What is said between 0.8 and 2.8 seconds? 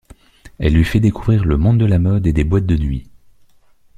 fait découvrir le monde de la mode et des boîtes de